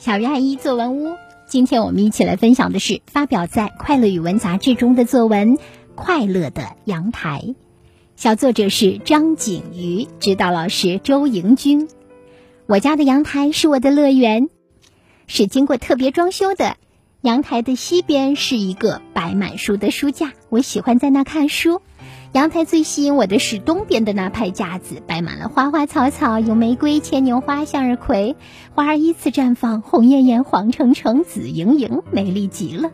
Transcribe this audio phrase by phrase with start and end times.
[0.00, 1.16] 小鱼阿姨作文屋，
[1.48, 5.56] 今天我们一起来分享的是发表在《快乐语文》杂志中的作文
[5.96, 7.42] 《快乐的阳台》，
[8.14, 11.88] 小作者是张景瑜，指导老师周迎军。
[12.66, 14.48] 我家的阳台是我的乐园，
[15.26, 16.76] 是经过特别装修的。
[17.22, 21.82] 阳台的西边是一个摆满书的书架，我喜欢在那看书。
[22.30, 28.36] 阳台最吸引我的是东边的那排架子，摆满了花花草草，有玫瑰、牵牛花、向日葵，
[28.72, 32.92] 花儿依次绽放，红艳艳、黄澄澄、紫莹莹，美丽极了。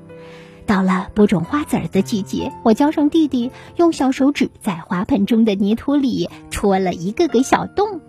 [0.65, 8.01] 到了播种花籽儿的季节，我教上弟弟用小手指在花盆中的泥土里戳了一个个小洞，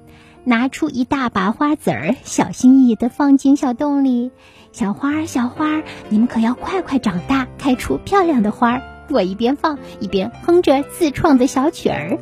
[0.45, 4.31] 拿出一大把花籽儿，小心翼翼地放进小洞里。
[4.71, 8.81] 小花儿，小花儿，你们可要快快长大，开出漂亮的花儿。
[9.09, 12.19] 我一边放一边哼着自创的小曲儿，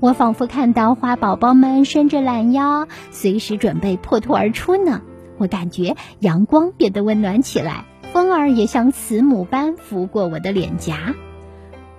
[0.00, 5.00] 我仿佛看到花宝宝们伸着懒腰，随时准备破土而出呢。
[5.38, 11.14] 我感觉阳光变得温暖起来，风儿也像慈母般拂过我的脸颊。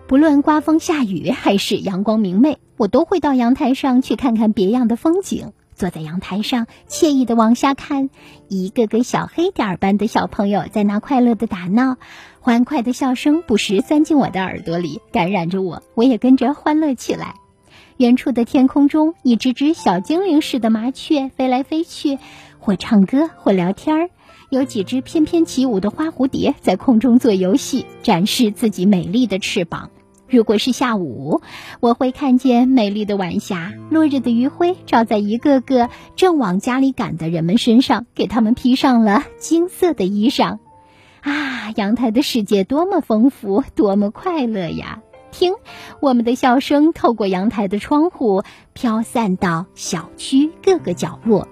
[0.07, 5.51] 不论刮风下雨还是阳光明媚，我都会到阳台上去看看别样的风景。
[5.75, 8.09] 坐在阳台上，惬意的往下看，
[8.47, 11.97] 一个个小黑点儿般的小朋友在那快乐的打闹，
[12.39, 17.35] 欢快的笑声不时钻进我的耳朵里，感染着我，我也跟着欢乐起来。
[17.97, 22.19] 远处的天空中，一只只小精灵似的麻雀飞来飞去，
[22.59, 24.09] 或唱歌，或聊天儿；
[24.49, 29.91] 有几只翩翩起舞的花蝴蝶在空中做游戏，展示自己美丽的翅膀。
[30.27, 31.41] 如果是下午，
[31.79, 40.57] 我会看见美丽的晚霞，落日的余晖照在一个个正往家里赶的人们身上，给他们披上了金色的衣裳。
[41.21, 45.01] 啊，阳台的世界多么丰富，多么快乐呀！
[45.31, 45.53] 听，
[45.99, 51.47] 我们的笑声透过阳台的窗户飘散到小区各个角落。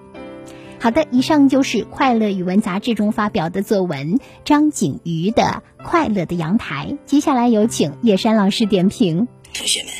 [0.84, 6.88] 好的，以上就是《快乐语文》杂志中发表的作文张景瑜的《快乐的阳台》。
[7.06, 9.26] 接下来有请叶山老师点评。
[9.54, 9.90] 同学们，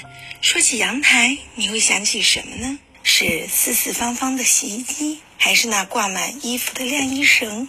[0.43, 2.79] 说起阳台，你会想起什么呢？
[3.03, 7.67] 是四四方方的洗衣机，还是那挂满衣服的晾衣绳？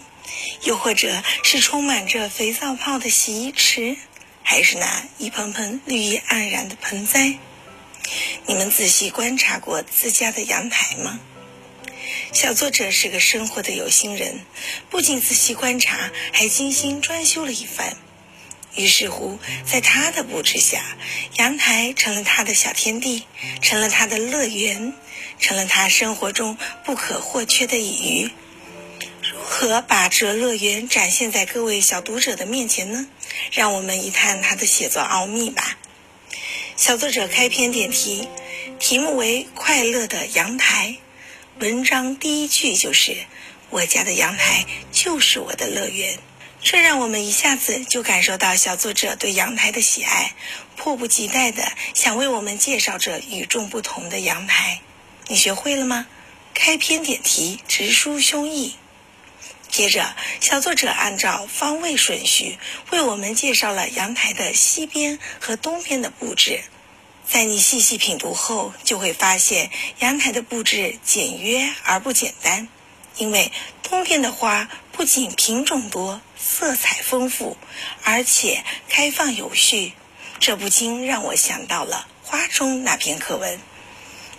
[0.65, 3.95] 又或者是充满着肥皂泡的洗衣池，
[4.43, 4.85] 还是那
[5.19, 7.37] 一盆盆绿意盎然的盆栽？
[8.45, 11.17] 你们仔细观察过自家的阳台吗？
[12.31, 14.41] 小作者是个生活的有心人，
[14.89, 17.97] 不仅仔细观察，还精心装修了一番。
[18.75, 20.83] 于是乎，在他的布置下，
[21.37, 23.23] 阳台成了他的小天地，
[23.61, 24.93] 成了他的乐园，
[25.39, 28.31] 成了他生活中不可或缺的一隅。
[29.21, 33.07] 如何把这乐园展现在各位小读者的面前呢？
[33.51, 35.77] 让我们一探他的写作奥秘吧。
[36.75, 38.27] 小作者开篇点题，
[38.77, 40.97] 题目为“快乐的阳台”。
[41.57, 43.15] 文章第一句就是
[43.71, 46.19] “我家的阳台就是我的乐园”，
[46.61, 50.33] 这让我们一下子就感受到小作者对阳台的喜爱，
[50.75, 54.81] 迫不及待的想为我们介绍这与众不同的阳台。
[55.27, 56.07] 你学会了吗？
[56.53, 58.71] 开篇点题，直抒胸臆。
[59.69, 62.57] 接着，小作者按照方位顺序
[62.91, 66.63] 为我们介绍了阳台的西边和东边的布置。
[67.27, 72.67] 在你细细品读后，就会发现阳台的布置简约而不简单。
[73.17, 77.57] 因为冬天的花不仅品种多、色彩丰富，
[78.03, 79.93] 而且开放有序，
[80.39, 83.59] 这不禁让我想到了《花中》那篇课文。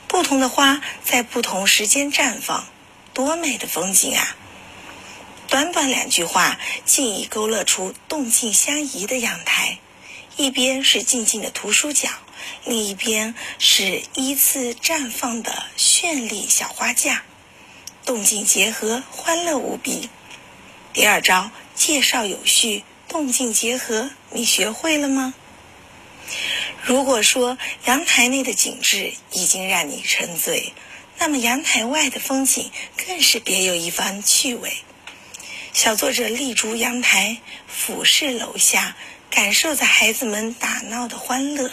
[0.09, 2.67] 不同的花在不同时间绽放，
[3.13, 4.37] 多美的风景啊！
[5.49, 9.79] 短短两句话，竟已勾勒出动静相宜的阳台。
[10.37, 12.11] 一边是静静的图书角。
[12.65, 17.25] 另一边是依次绽放的绚丽小花架，
[18.05, 20.11] 动静结合，欢乐无比。
[20.93, 25.35] 第二招介绍有序，动静结合，你学会了吗？
[26.83, 30.73] 如果说阳台内的景致已经让你沉醉，
[31.19, 34.73] 那么阳台外的风景更是别有一番趣味。
[35.77, 37.37] 小作者立足阳台，
[37.69, 38.97] 俯视楼下。
[39.28, 41.71] 感受着孩子们打闹的欢乐，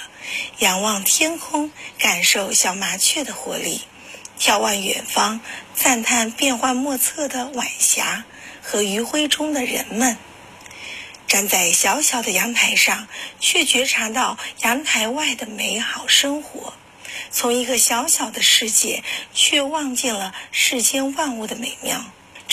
[0.60, 3.80] 仰望天空，感受小麻雀的活力；
[4.38, 5.40] 眺望远方，
[5.74, 8.26] 赞叹变幻莫测的晚霞
[8.62, 10.18] 和余晖中的人们。
[11.26, 13.08] 站在小小的阳台上，
[13.40, 16.74] 却觉察到阳台外的美好生活；
[17.32, 19.02] 从一个小小的世界，
[19.34, 22.04] 却望见了世间万物的美妙。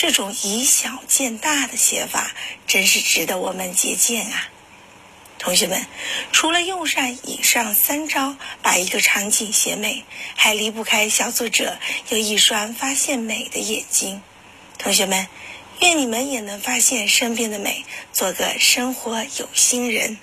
[0.03, 2.33] 这种以小见大的写法，
[2.67, 4.49] 真是值得我们借鉴啊！
[5.39, 5.85] 同学们，
[6.33, 10.03] 除了用上以上三招把一个场景写美，
[10.37, 11.77] 还离不开小作者
[12.09, 14.23] 有一双发现美的眼睛。
[14.79, 15.29] 同学们，
[15.83, 20.17] 愿你们也能发现身边的美，做个生活有心人。